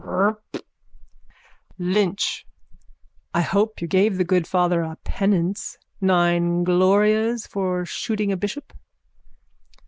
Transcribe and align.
_Prrrrrht! 0.03 0.63
LYNCH: 1.77 2.47
I 3.35 3.41
hope 3.41 3.83
you 3.83 3.87
gave 3.87 4.17
the 4.17 4.23
good 4.23 4.47
father 4.47 4.81
a 4.81 4.95
penance. 5.03 5.77
Nine 6.01 6.63
glorias 6.63 7.45
for 7.45 7.85
shooting 7.85 8.31
a 8.31 8.35
bishop. 8.37 8.73